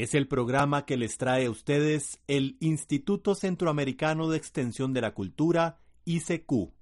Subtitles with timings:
[0.00, 5.12] Es el programa que les trae a ustedes el Instituto Centroamericano de Extensión de la
[5.12, 6.72] Cultura, ICQ.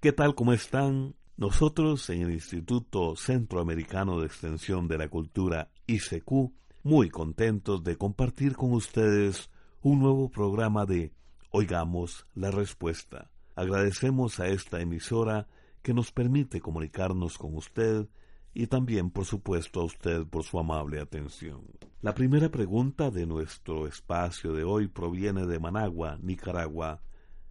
[0.00, 0.34] ¿Qué tal?
[0.34, 1.14] ¿Cómo están?
[1.36, 6.52] Nosotros en el Instituto Centroamericano de Extensión de la Cultura, ICQ,
[6.82, 11.12] muy contentos de compartir con ustedes un nuevo programa de
[11.50, 13.30] Oigamos la Respuesta.
[13.54, 15.46] Agradecemos a esta emisora
[15.80, 18.08] que nos permite comunicarnos con usted
[18.54, 21.62] y también, por supuesto, a usted por su amable atención.
[22.00, 27.02] La primera pregunta de nuestro espacio de hoy proviene de Managua, Nicaragua,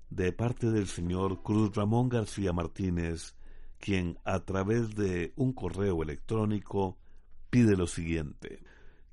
[0.09, 3.35] de parte del señor Cruz Ramón García Martínez,
[3.79, 6.97] quien a través de un correo electrónico
[7.49, 8.63] pide lo siguiente.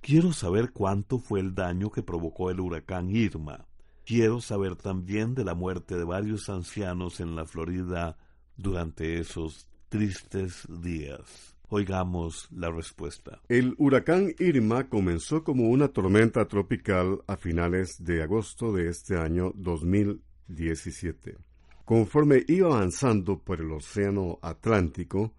[0.01, 3.67] Quiero saber cuánto fue el daño que provocó el huracán Irma.
[4.05, 8.17] Quiero saber también de la muerte de varios ancianos en la Florida
[8.57, 11.57] durante esos tristes días.
[11.73, 13.41] Oigamos la respuesta.
[13.49, 19.53] El huracán Irma comenzó como una tormenta tropical a finales de agosto de este año
[19.55, 21.39] 2017.
[21.85, 25.33] Conforme iba avanzando por el Océano Atlántico,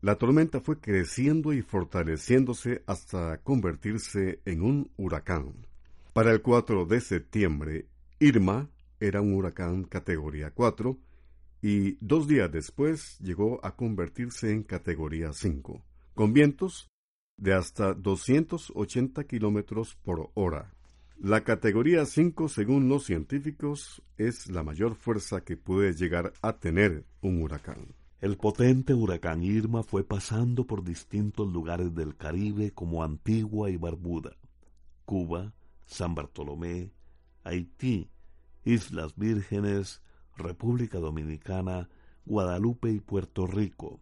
[0.00, 5.66] la tormenta fue creciendo y fortaleciéndose hasta convertirse en un huracán.
[6.14, 7.86] Para el 4 de septiembre,
[8.18, 10.96] Irma era un huracán categoría 4
[11.68, 15.82] y dos días después llegó a convertirse en categoría 5,
[16.14, 16.88] con vientos
[17.36, 20.72] de hasta 280 kilómetros por hora.
[21.18, 27.04] La categoría 5, según los científicos, es la mayor fuerza que puede llegar a tener
[27.20, 27.96] un huracán.
[28.20, 34.36] El potente huracán Irma fue pasando por distintos lugares del Caribe como Antigua y Barbuda,
[35.04, 35.52] Cuba,
[35.84, 36.92] San Bartolomé,
[37.42, 38.08] Haití,
[38.64, 40.00] Islas Vírgenes,
[40.36, 41.88] República Dominicana,
[42.24, 44.00] Guadalupe y Puerto Rico.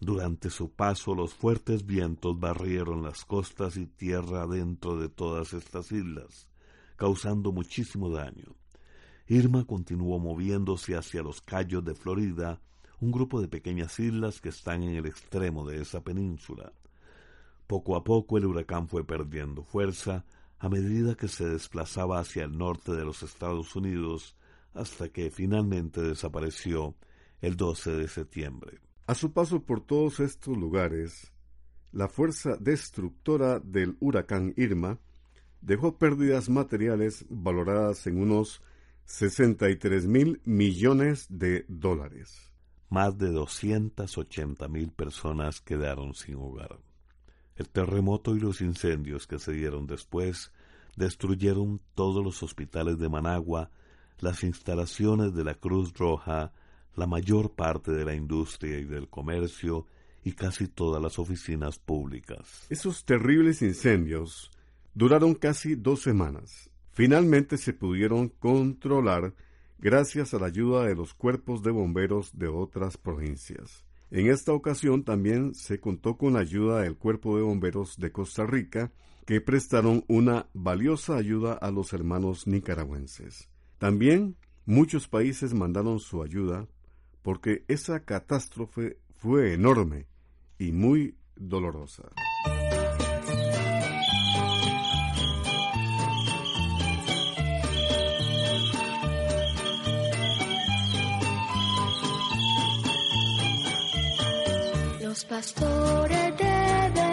[0.00, 5.90] Durante su paso los fuertes vientos barrieron las costas y tierra dentro de todas estas
[5.90, 6.46] islas,
[6.96, 8.54] causando muchísimo daño.
[9.26, 12.60] Irma continuó moviéndose hacia los Cayos de Florida,
[13.00, 16.72] un grupo de pequeñas islas que están en el extremo de esa península.
[17.66, 20.24] Poco a poco el huracán fue perdiendo fuerza
[20.58, 24.36] a medida que se desplazaba hacia el norte de los Estados Unidos
[24.76, 26.94] hasta que finalmente desapareció
[27.40, 28.80] el 12 de septiembre.
[29.06, 31.32] A su paso por todos estos lugares,
[31.92, 34.98] la fuerza destructora del huracán Irma
[35.60, 38.62] dejó pérdidas materiales valoradas en unos
[39.04, 42.52] 63 mil millones de dólares.
[42.88, 46.78] Más de 280 mil personas quedaron sin hogar.
[47.56, 50.52] El terremoto y los incendios que se dieron después
[50.96, 53.70] destruyeron todos los hospitales de Managua
[54.20, 56.52] las instalaciones de la Cruz Roja,
[56.94, 59.86] la mayor parte de la industria y del comercio
[60.24, 62.66] y casi todas las oficinas públicas.
[62.68, 64.50] Esos terribles incendios
[64.94, 66.70] duraron casi dos semanas.
[66.92, 69.34] Finalmente se pudieron controlar
[69.78, 73.84] gracias a la ayuda de los cuerpos de bomberos de otras provincias.
[74.10, 78.46] En esta ocasión también se contó con la ayuda del Cuerpo de Bomberos de Costa
[78.46, 78.92] Rica,
[79.26, 83.48] que prestaron una valiosa ayuda a los hermanos nicaragüenses.
[83.78, 86.66] También muchos países mandaron su ayuda
[87.22, 90.06] porque esa catástrofe fue enorme
[90.58, 92.04] y muy dolorosa.
[105.00, 107.05] Los pastores de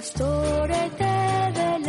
[0.00, 1.79] pastores de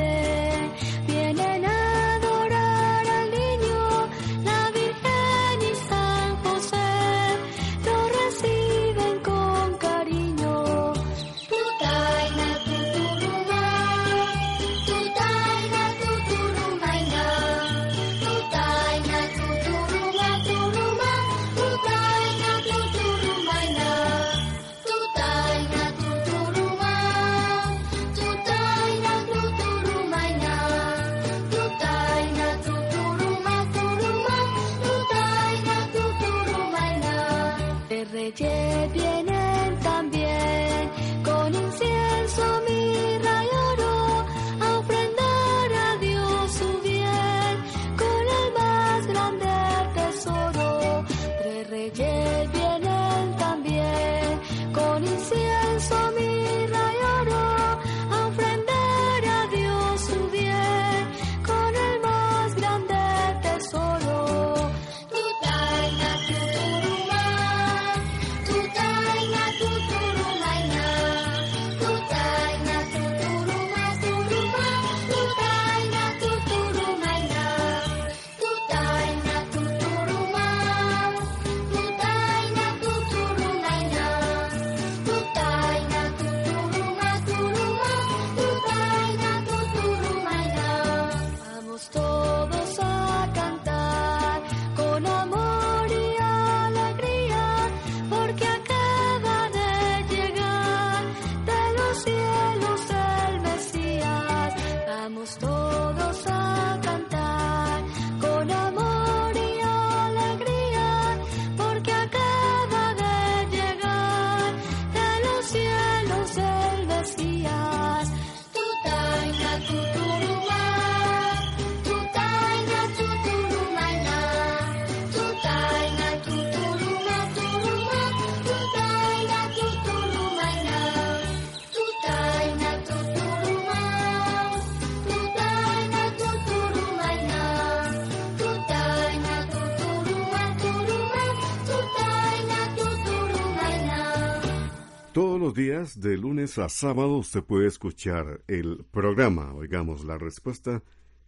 [145.52, 150.82] los días, de lunes a sábado, usted puede escuchar el programa, oigamos la respuesta,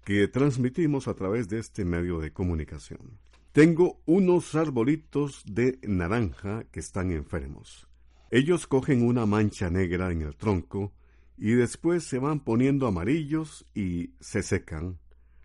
[0.05, 3.19] que transmitimos a través de este medio de comunicación.
[3.51, 7.89] Tengo unos arbolitos de naranja que están enfermos.
[8.31, 10.93] Ellos cogen una mancha negra en el tronco
[11.37, 14.99] y después se van poniendo amarillos y se secan,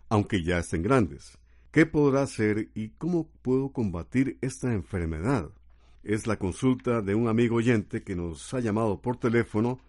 [0.07, 1.37] aunque ya estén grandes.
[1.71, 5.49] ¿Qué podrá hacer y cómo puedo combatir esta enfermedad?
[6.03, 9.79] Es la consulta de un amigo oyente que nos ha llamado por teléfono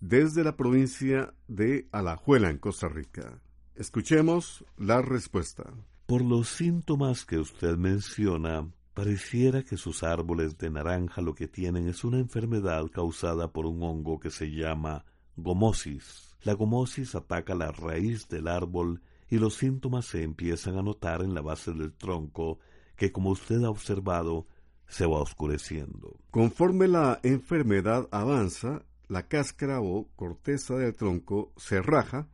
[0.00, 3.40] desde la provincia de Alajuela, en Costa Rica.
[3.74, 5.72] Escuchemos la respuesta.
[6.06, 11.88] Por los síntomas que usted menciona, pareciera que sus árboles de naranja lo que tienen
[11.88, 15.04] es una enfermedad causada por un hongo que se llama
[15.36, 16.36] gomosis.
[16.42, 21.34] La gomosis ataca la raíz del árbol y los síntomas se empiezan a notar en
[21.34, 22.58] la base del tronco,
[22.96, 24.46] que como usted ha observado,
[24.88, 26.18] se va oscureciendo.
[26.30, 32.28] Conforme la enfermedad avanza, la cáscara o corteza del tronco se raja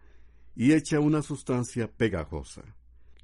[0.54, 2.62] y echa una sustancia pegajosa.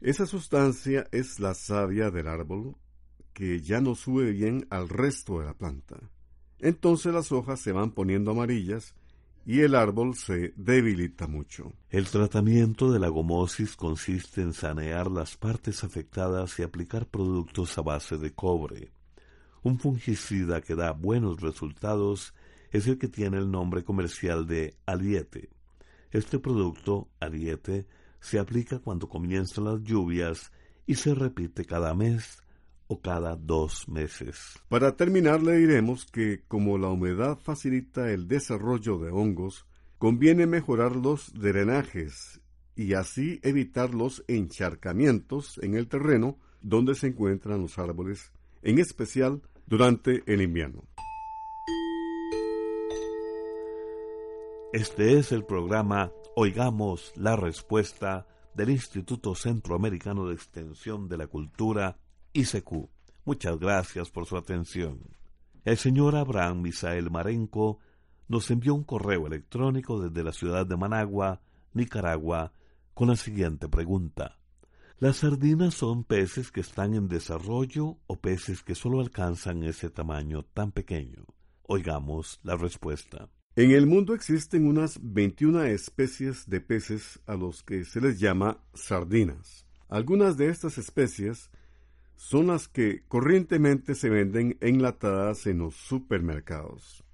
[0.00, 2.76] Esa sustancia es la savia del árbol
[3.32, 5.96] que ya no sube bien al resto de la planta.
[6.58, 8.94] Entonces las hojas se van poniendo amarillas
[9.46, 11.72] y el árbol se debilita mucho.
[11.90, 17.82] El tratamiento de la gomosis consiste en sanear las partes afectadas y aplicar productos a
[17.82, 18.92] base de cobre.
[19.62, 22.34] Un fungicida que da buenos resultados
[22.70, 25.50] es el que tiene el nombre comercial de Aliete.
[26.10, 27.86] Este producto, Aliete,
[28.20, 30.52] se aplica cuando comienzan las lluvias
[30.86, 32.42] y se repite cada mes
[32.86, 34.58] o cada dos meses.
[34.68, 39.66] Para terminar le diremos que como la humedad facilita el desarrollo de hongos,
[39.98, 42.40] conviene mejorar los drenajes
[42.74, 49.42] y así evitar los encharcamientos en el terreno donde se encuentran los árboles, en especial
[49.68, 50.82] durante el invierno.
[54.72, 61.98] Este es el programa Oigamos la Respuesta del Instituto Centroamericano de Extensión de la Cultura,
[62.32, 62.88] ICQ.
[63.26, 65.00] Muchas gracias por su atención.
[65.66, 67.78] El señor Abraham Misael Marenco
[68.26, 71.42] nos envió un correo electrónico desde la ciudad de Managua,
[71.74, 72.52] Nicaragua,
[72.94, 74.37] con la siguiente pregunta.
[75.00, 80.42] ¿Las sardinas son peces que están en desarrollo o peces que solo alcanzan ese tamaño
[80.42, 81.24] tan pequeño?
[81.68, 83.28] Oigamos la respuesta.
[83.54, 88.58] En el mundo existen unas 21 especies de peces a los que se les llama
[88.74, 89.66] sardinas.
[89.88, 91.48] Algunas de estas especies
[92.16, 97.04] son las que corrientemente se venden enlatadas en los supermercados.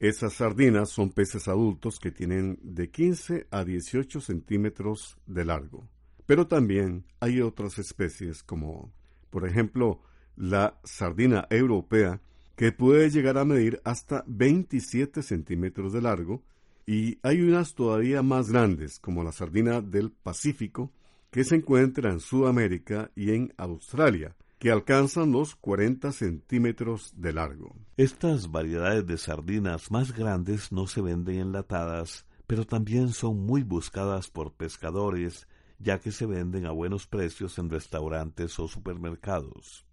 [0.00, 5.90] Esas sardinas son peces adultos que tienen de 15 a 18 centímetros de largo.
[6.26, 8.92] Pero también hay otras especies como,
[9.30, 10.00] por ejemplo,
[10.36, 12.20] la sardina europea,
[12.56, 16.42] que puede llegar a medir hasta 27 centímetros de largo,
[16.86, 20.92] y hay unas todavía más grandes, como la sardina del Pacífico,
[21.30, 27.74] que se encuentra en Sudamérica y en Australia, que alcanzan los 40 centímetros de largo.
[27.96, 34.28] Estas variedades de sardinas más grandes no se venden enlatadas, pero también son muy buscadas
[34.28, 35.48] por pescadores,
[35.84, 39.84] ya que se venden a buenos precios en restaurantes o supermercados.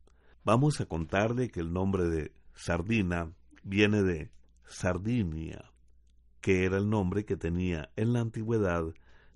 [0.45, 3.33] Vamos a contarle que el nombre de sardina
[3.63, 4.31] viene de
[4.65, 5.71] Sardinia,
[6.39, 8.86] que era el nombre que tenía en la antigüedad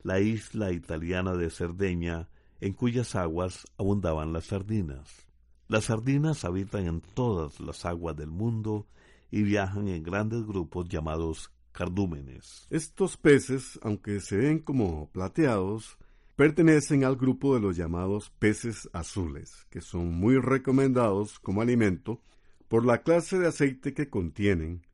[0.01, 2.29] la isla italiana de Cerdeña,
[2.61, 5.27] en cuyas aguas abundaban las sardinas.
[5.67, 8.87] Las sardinas habitan en todas las aguas del mundo
[9.29, 12.65] y viajan en grandes grupos llamados cardúmenes.
[12.69, 15.97] Estos peces, aunque se ven como plateados,
[16.35, 22.21] pertenecen al grupo de los llamados peces azules, que son muy recomendados como alimento
[22.67, 24.85] por la clase de aceite que contienen,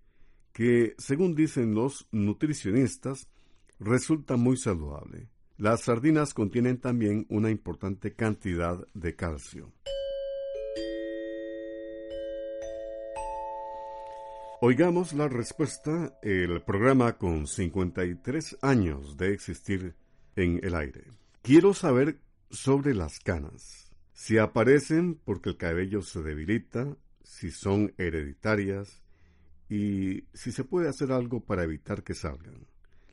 [0.53, 3.27] que, según dicen los nutricionistas,
[3.79, 5.29] resulta muy saludable.
[5.57, 9.71] Las sardinas contienen también una importante cantidad de calcio.
[14.63, 19.95] Oigamos la respuesta, el programa con 53 años de existir
[20.35, 21.20] en el aire.
[21.41, 22.21] Quiero saber
[22.51, 23.91] sobre las canas.
[24.13, 29.01] Si aparecen porque el cabello se debilita, si son hereditarias
[29.67, 32.67] y si se puede hacer algo para evitar que salgan.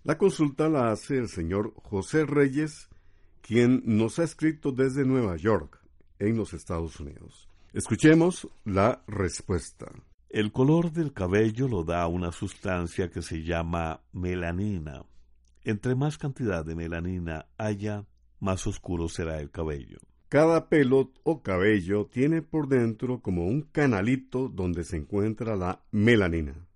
[0.05, 2.89] La consulta la hace el señor José Reyes,
[3.41, 5.81] quien nos ha escrito desde Nueva York,
[6.19, 7.49] en los Estados Unidos.
[7.73, 9.87] Escuchemos la respuesta.
[10.29, 15.07] El color del cabello lo da una sustancia que se llama melanina.
[15.65, 18.05] Entre más cantidad de melanina haya,
[18.41, 19.99] más oscuro será el cabello.
[20.29, 26.67] Cada pelo o cabello tiene por dentro como un canalito donde se encuentra la melanina.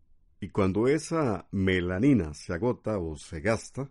[0.41, 3.91] Y cuando esa melanina se agota o se gasta,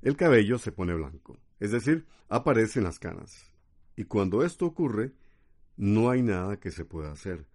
[0.00, 1.38] el cabello se pone blanco.
[1.60, 3.52] Es decir, aparecen las canas.
[3.94, 5.12] Y cuando esto ocurre,
[5.76, 7.46] no hay nada que se pueda hacer.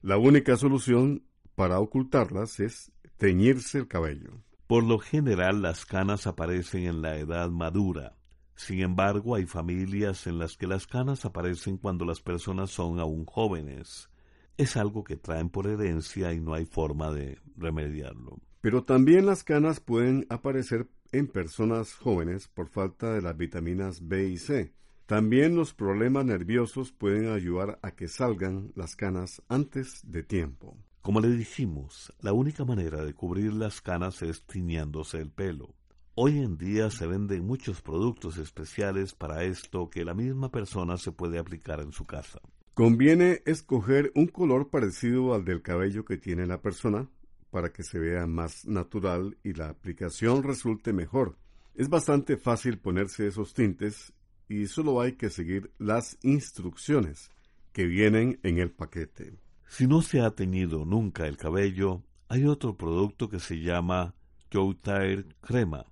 [0.00, 4.42] La única solución para ocultarlas es teñirse el cabello.
[4.66, 8.16] Por lo general las canas aparecen en la edad madura.
[8.64, 13.24] Sin embargo, hay familias en las que las canas aparecen cuando las personas son aún
[13.24, 14.08] jóvenes.
[14.56, 18.38] Es algo que traen por herencia y no hay forma de remediarlo.
[18.60, 24.28] Pero también las canas pueden aparecer en personas jóvenes por falta de las vitaminas B
[24.28, 24.72] y C.
[25.06, 30.76] También los problemas nerviosos pueden ayudar a que salgan las canas antes de tiempo.
[31.00, 35.74] Como le dijimos, la única manera de cubrir las canas es tiñéndose el pelo.
[36.14, 41.10] Hoy en día se venden muchos productos especiales para esto que la misma persona se
[41.10, 42.38] puede aplicar en su casa.
[42.74, 47.08] Conviene escoger un color parecido al del cabello que tiene la persona
[47.50, 51.38] para que se vea más natural y la aplicación resulte mejor.
[51.74, 54.12] Es bastante fácil ponerse esos tintes
[54.50, 57.30] y solo hay que seguir las instrucciones
[57.72, 59.38] que vienen en el paquete.
[59.66, 64.14] Si no se ha teñido nunca el cabello, hay otro producto que se llama
[64.50, 65.86] Tire Crema.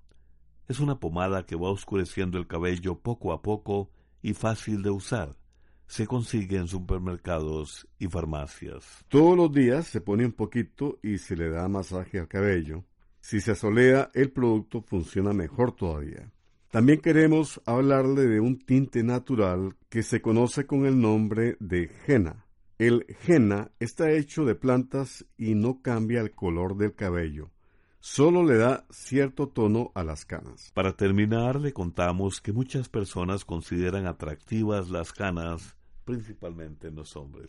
[0.70, 3.90] Es una pomada que va oscureciendo el cabello poco a poco
[4.22, 5.36] y fácil de usar.
[5.88, 9.04] Se consigue en supermercados y farmacias.
[9.08, 12.84] Todos los días se pone un poquito y se le da masaje al cabello.
[13.18, 16.30] Si se asolea, el producto funciona mejor todavía.
[16.70, 22.46] También queremos hablarle de un tinte natural que se conoce con el nombre de henna.
[22.78, 27.50] El henna está hecho de plantas y no cambia el color del cabello,
[28.00, 30.72] solo le da cierto tono a las canas.
[30.74, 37.48] Para terminar, le contamos que muchas personas consideran atractivas las canas, principalmente en los hombres.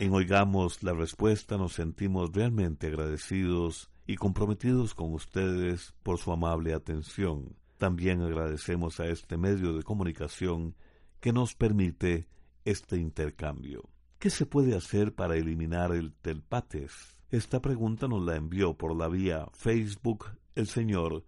[0.00, 6.72] En Oigamos la Respuesta nos sentimos realmente agradecidos y comprometidos con ustedes por su amable
[6.72, 7.54] atención.
[7.76, 10.74] También agradecemos a este medio de comunicación
[11.20, 12.26] que nos permite
[12.64, 13.90] este intercambio.
[14.18, 17.18] ¿Qué se puede hacer para eliminar el telpates?
[17.28, 21.26] Esta pregunta nos la envió por la vía Facebook el señor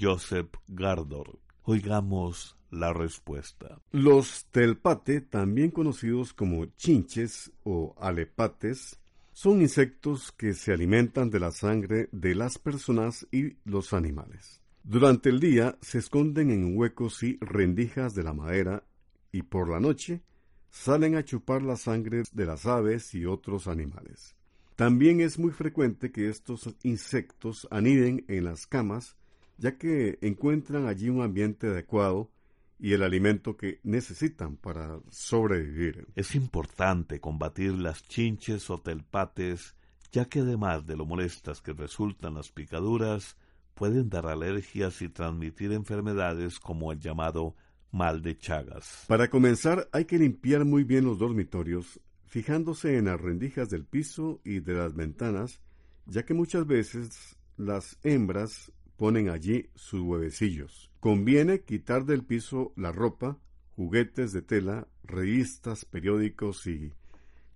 [0.00, 1.40] Joseph Gardor.
[1.64, 3.80] Oigamos la respuesta.
[3.92, 8.98] Los telpate, también conocidos como chinches o alepates,
[9.32, 14.62] son insectos que se alimentan de la sangre de las personas y los animales.
[14.82, 18.84] Durante el día se esconden en huecos y rendijas de la madera
[19.32, 20.22] y por la noche
[20.70, 24.36] salen a chupar la sangre de las aves y otros animales.
[24.76, 29.16] También es muy frecuente que estos insectos aniden en las camas,
[29.56, 32.30] ya que encuentran allí un ambiente adecuado
[32.78, 36.06] y el alimento que necesitan para sobrevivir.
[36.14, 39.74] Es importante combatir las chinches o telpates,
[40.12, 43.36] ya que además de lo molestas que resultan las picaduras,
[43.74, 47.56] pueden dar alergias y transmitir enfermedades como el llamado
[47.90, 49.04] mal de Chagas.
[49.06, 54.40] Para comenzar, hay que limpiar muy bien los dormitorios, fijándose en las rendijas del piso
[54.44, 55.60] y de las ventanas,
[56.06, 60.90] ya que muchas veces las hembras ponen allí sus huevecillos.
[61.00, 63.38] Conviene quitar del piso la ropa,
[63.76, 66.92] juguetes de tela, revistas, periódicos y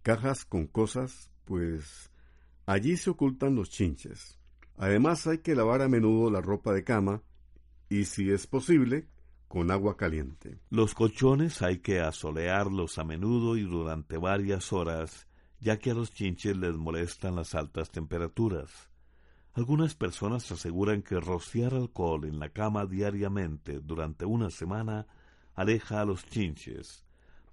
[0.03, 2.11] cajas con cosas, pues
[2.67, 4.39] allí se ocultan los chinches.
[4.77, 7.23] Además hay que lavar a menudo la ropa de cama
[7.89, 9.07] y si es posible,
[9.49, 10.61] con agua caliente.
[10.69, 15.27] Los colchones hay que asolearlos a menudo y durante varias horas,
[15.59, 18.91] ya que a los chinches les molestan las altas temperaturas.
[19.59, 25.09] Algunas personas aseguran que rociar alcohol en la cama diariamente durante una semana
[25.57, 27.05] aleja a los chinches.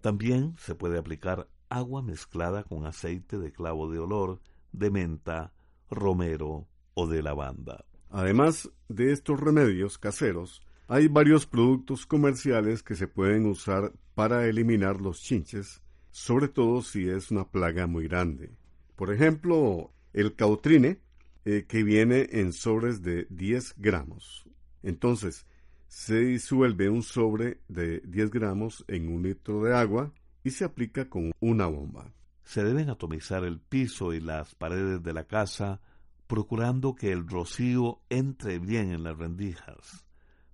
[0.01, 4.39] También se puede aplicar agua mezclada con aceite de clavo de olor,
[4.71, 5.51] de menta,
[5.89, 7.85] romero o de lavanda.
[8.11, 15.01] Además de estos remedios caseros, hay varios productos comerciales que se pueden usar para eliminar
[15.01, 18.55] los chinches, sobre todo si es una plaga muy grande.
[18.95, 21.01] Por ejemplo, el cautrine,
[21.45, 24.49] eh, que viene en sobres de 10 gramos.
[24.81, 25.45] Entonces,
[25.87, 30.11] se disuelve un sobre de 10 gramos en un litro de agua
[30.43, 32.11] y se aplica con una bomba.
[32.43, 35.81] Se deben atomizar el piso y las paredes de la casa,
[36.27, 40.05] procurando que el rocío entre bien en las rendijas.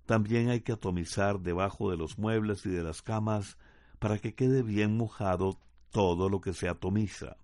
[0.05, 3.57] También hay que atomizar debajo de los muebles y de las camas
[3.99, 5.57] para que quede bien mojado
[5.91, 7.37] todo lo que se atomiza.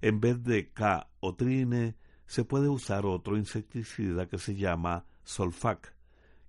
[0.00, 1.96] En vez de K o trine,
[2.30, 5.92] se puede usar otro insecticida que se llama Solfac,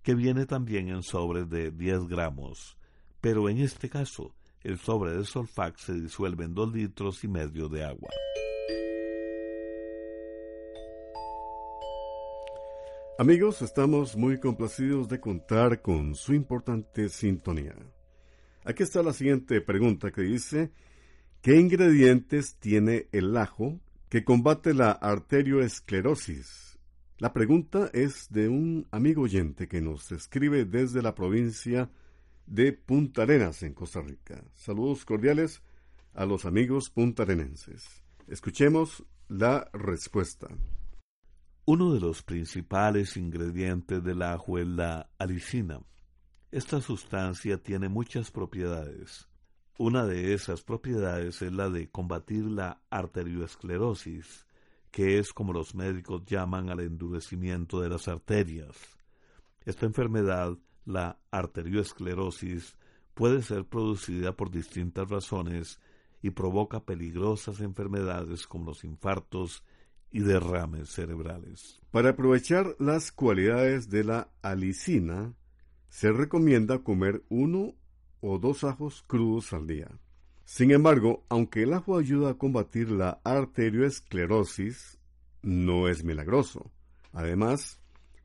[0.03, 2.77] que viene también en sobres de 10 gramos,
[3.19, 7.67] pero en este caso el sobre de Solfac se disuelve en 2 litros y medio
[7.67, 8.11] de agua.
[13.17, 17.75] Amigos, estamos muy complacidos de contar con su importante sintonía.
[18.65, 20.69] Aquí está la siguiente pregunta que dice,
[21.41, 23.79] ¿qué ingredientes tiene el ajo
[24.11, 26.77] que combate la arterioesclerosis,
[27.17, 31.89] La pregunta es de un amigo oyente que nos escribe desde la provincia
[32.45, 34.43] de Punta Arenas, en Costa Rica.
[34.53, 35.61] Saludos cordiales
[36.13, 38.03] a los amigos puntarenenses.
[38.27, 40.49] Escuchemos la respuesta.
[41.63, 45.79] Uno de los principales ingredientes del ajo es la alicina.
[46.51, 49.30] Esta sustancia tiene muchas propiedades.
[49.83, 54.45] Una de esas propiedades es la de combatir la arterioesclerosis,
[54.91, 58.75] que es como los médicos llaman al endurecimiento de las arterias.
[59.65, 62.75] Esta enfermedad, la arterioesclerosis,
[63.15, 65.79] puede ser producida por distintas razones
[66.21, 69.63] y provoca peligrosas enfermedades como los infartos
[70.11, 71.81] y derrames cerebrales.
[71.89, 75.33] Para aprovechar las cualidades de la alicina,
[75.89, 77.73] se recomienda comer uno
[78.21, 79.89] o dos ajos crudos al día.
[80.45, 84.99] Sin embargo, aunque el ajo ayuda a combatir la arterioesclerosis,
[85.41, 86.71] no es milagroso.
[87.13, 87.79] Además,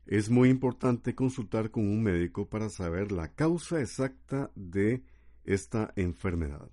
[0.05, 5.03] es muy importante consultar con un médico para saber la causa exacta de
[5.43, 6.69] esta enfermedad,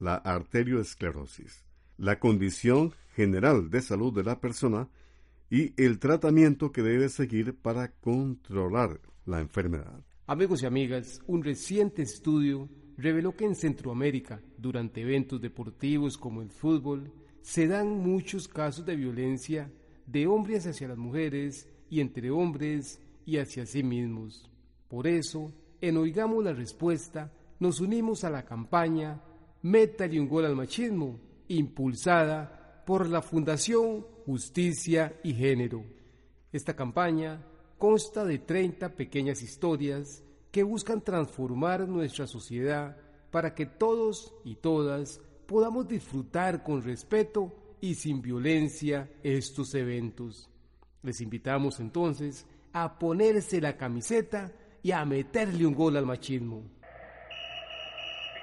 [0.00, 1.64] la arterioesclerosis,
[1.96, 4.88] la condición general de salud de la persona
[5.50, 10.02] y el tratamiento que debe seguir para controlar la enfermedad.
[10.26, 16.48] Amigos y amigas, un reciente estudio reveló que en Centroamérica, durante eventos deportivos como el
[16.48, 19.70] fútbol, se dan muchos casos de violencia
[20.06, 24.50] de hombres hacia las mujeres y entre hombres y hacia sí mismos.
[24.88, 29.20] Por eso, en Oigamos la Respuesta, nos unimos a la campaña
[29.60, 35.84] Métale un gol al machismo, impulsada por la Fundación Justicia y Género.
[36.50, 37.42] Esta campaña
[37.78, 42.96] consta de 30 pequeñas historias que buscan transformar nuestra sociedad
[43.30, 50.48] para que todos y todas podamos disfrutar con respeto y sin violencia estos eventos.
[51.02, 56.62] Les invitamos entonces a ponerse la camiseta y a meterle un gol al machismo.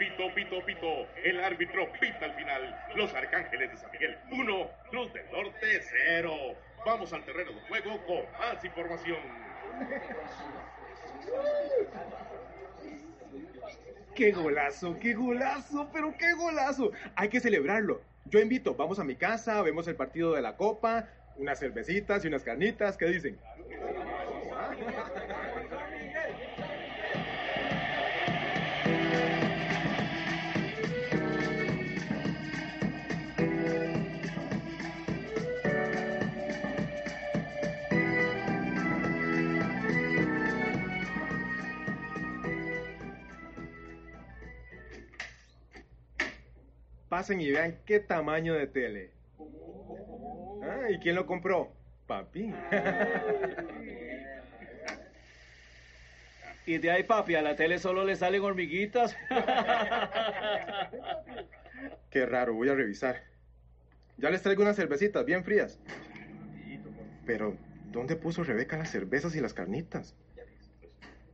[0.02, 1.08] Pito, pito, pito.
[1.24, 2.76] El árbitro pita al final.
[2.96, 4.68] Los arcángeles de San Miguel, uno.
[4.92, 6.34] Los del norte, cero.
[6.84, 9.20] Vamos al terreno de juego con más información.
[14.16, 14.98] ¡Qué golazo!
[15.00, 15.88] ¡Qué golazo!
[15.94, 16.92] ¡Pero qué golazo!
[17.16, 18.02] Hay que celebrarlo.
[18.26, 22.28] Yo invito, vamos a mi casa, vemos el partido de la Copa, unas cervecitas y
[22.28, 22.98] unas carnitas.
[22.98, 23.38] ¿Qué dicen?
[47.12, 49.12] Pasen y vean qué tamaño de tele.
[50.64, 51.70] Ah, ¿y quién lo compró?
[52.08, 52.54] Papi.
[56.66, 59.18] Y de ahí, papi, a la tele solo le salen hormiguitas.
[62.10, 63.24] Qué raro, voy a revisar.
[64.18, 65.80] Ya les traigo unas cervecitas bien frías.
[67.26, 70.16] Pero, ¿dónde puso Rebeca las cervezas y las carnitas?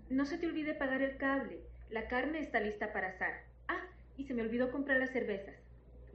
[0.09, 1.59] No se te olvide pagar el cable.
[1.91, 3.43] La carne está lista para asar.
[3.67, 3.85] Ah,
[4.17, 5.66] y se me olvidó comprar las cervezas.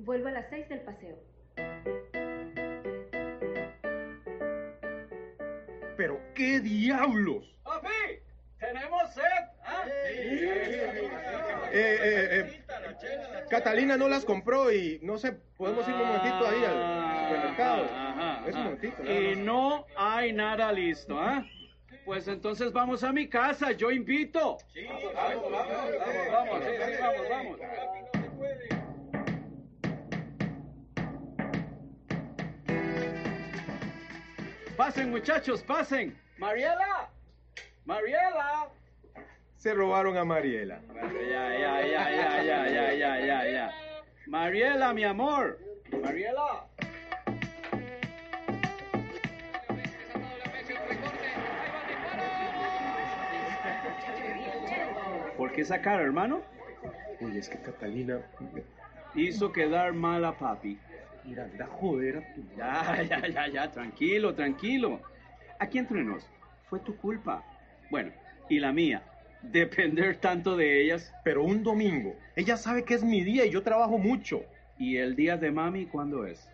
[0.04, 1.16] Vuelvo a las seis del paseo.
[5.96, 7.54] ¿Pero qué diablos?
[7.62, 7.88] ¡Papi!
[8.58, 9.22] ¡Tenemos sed!
[9.64, 9.84] ¿ah?
[11.72, 12.64] Eh, eh, eh,
[13.48, 17.84] Catalina no las compró y no sé, podemos ir un momentito ahí al supermercado.
[17.94, 19.04] Ajá, Es un momentito.
[19.04, 21.46] Y no hay nada listo, ¿ah?
[22.04, 24.58] Pues entonces vamos a mi casa, yo invito.
[24.88, 28.01] vamos, vamos, vamos, vamos, sí, sí, vamos, vamos.
[34.76, 36.16] Pasen, muchachos, pasen.
[36.38, 37.10] Mariela,
[37.84, 38.68] Mariela.
[39.56, 40.80] Se robaron a Mariela.
[40.94, 43.72] Ya, ya, ya, ya, ya, ya, ya, ya, ya.
[44.26, 45.58] Mariela, mi amor.
[46.02, 46.66] Mariela.
[55.36, 56.42] ¿Por qué esa cara, hermano?
[57.20, 58.20] Oye, es que Catalina,
[59.14, 60.78] Hizo quedar mal a papi.
[61.24, 65.00] Mira, anda a joder a tu Ya, ya, ya, ya, tranquilo, tranquilo.
[65.58, 66.24] Aquí entre nos,
[66.68, 67.42] fue tu culpa.
[67.90, 68.12] Bueno,
[68.48, 69.02] y la mía,
[69.42, 71.12] depender tanto de ellas.
[71.24, 74.42] Pero un domingo, ella sabe que es mi día y yo trabajo mucho.
[74.78, 76.48] ¿Y el día de mami cuándo es?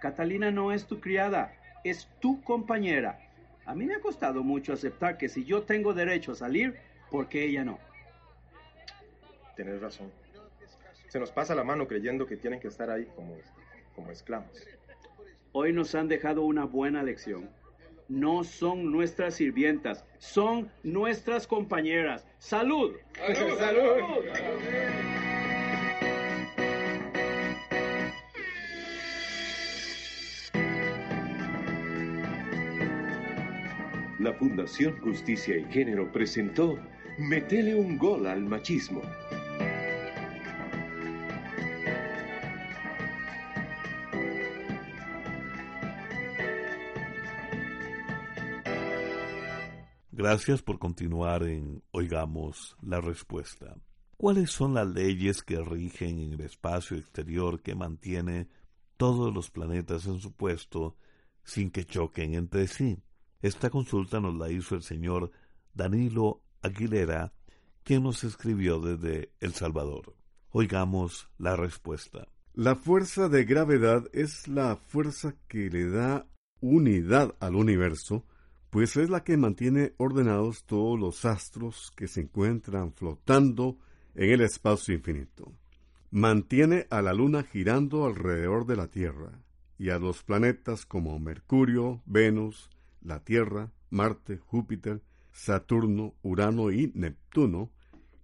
[0.00, 3.18] Catalina no es tu criada, es tu compañera.
[3.66, 6.76] A mí me ha costado mucho aceptar que si yo tengo derecho a salir,
[7.10, 7.78] ¿por qué ella no?
[9.56, 10.10] Tienes razón.
[11.08, 13.36] Se nos pasa la mano creyendo que tienen que estar ahí como,
[13.94, 14.66] como esclavos.
[15.52, 17.48] Hoy nos han dejado una buena lección.
[18.08, 22.26] No son nuestras sirvientas, son nuestras compañeras.
[22.38, 22.96] ¡Salud!
[23.58, 24.24] ¡Salud!
[34.24, 36.78] La Fundación Justicia y Género presentó
[37.18, 39.02] Metele un gol al machismo.
[50.26, 53.76] Gracias por continuar en Oigamos la Respuesta.
[54.16, 58.48] ¿Cuáles son las leyes que rigen en el espacio exterior que mantiene
[58.96, 60.96] todos los planetas en su puesto
[61.42, 63.02] sin que choquen entre sí?
[63.42, 65.30] Esta consulta nos la hizo el señor
[65.74, 67.34] Danilo Aguilera,
[67.82, 70.16] quien nos escribió desde El Salvador.
[70.48, 72.28] Oigamos la respuesta.
[72.54, 76.26] La fuerza de gravedad es la fuerza que le da
[76.60, 78.24] unidad al universo,
[78.74, 83.78] pues es la que mantiene ordenados todos los astros que se encuentran flotando
[84.16, 85.52] en el espacio infinito.
[86.10, 89.30] Mantiene a la Luna girando alrededor de la Tierra
[89.78, 92.68] y a los planetas como Mercurio, Venus,
[93.00, 97.70] la Tierra, Marte, Júpiter, Saturno, Urano y Neptuno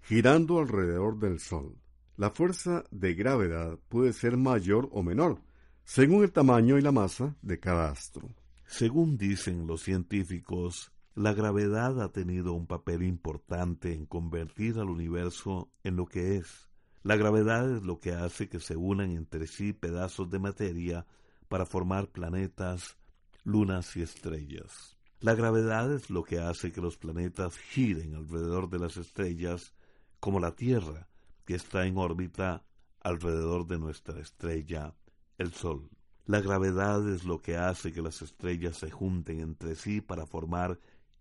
[0.03, 1.77] girando alrededor del Sol.
[2.17, 5.39] La fuerza de gravedad puede ser mayor o menor,
[5.85, 8.35] según el tamaño y la masa de cada astro.
[8.71, 15.73] Según dicen los científicos, la gravedad ha tenido un papel importante en convertir al universo
[15.83, 16.71] en lo que es.
[17.03, 21.05] La gravedad es lo que hace que se unan entre sí pedazos de materia
[21.49, 22.97] para formar planetas,
[23.43, 24.97] lunas y estrellas.
[25.19, 29.75] La gravedad es lo que hace que los planetas giren alrededor de las estrellas,
[30.21, 31.09] como la Tierra,
[31.45, 32.65] que está en órbita
[33.01, 34.95] alrededor de nuestra estrella,
[35.39, 35.91] el Sol.
[36.31, 40.79] La gravedad es lo que hace que las estrellas se junten entre sí para formar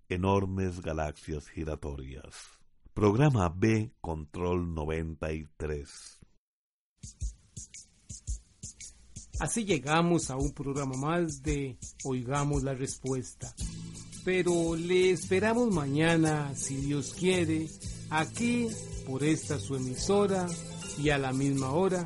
[0.08, 2.36] enormes galaxias giratorias.
[2.93, 6.19] Programa B Control 93.
[9.39, 13.52] Así llegamos a un programa más de Oigamos la Respuesta.
[14.24, 17.67] Pero le esperamos mañana, si Dios quiere,
[18.12, 18.67] aquí
[19.08, 20.45] por esta su emisora
[21.00, 22.06] y a la misma hora.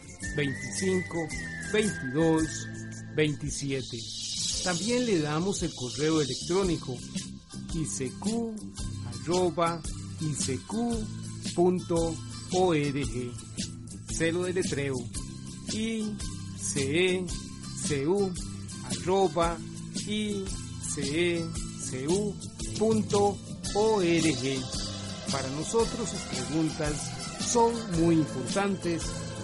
[0.35, 1.27] 25
[1.73, 2.43] 22
[3.15, 3.97] 27.
[4.63, 6.97] También le damos el correo electrónico
[7.73, 8.51] isq.org.
[14.09, 14.95] Celo de letreo
[15.73, 17.21] icecu.org.
[25.31, 26.93] Para nosotros sus preguntas
[27.41, 29.03] son muy importantes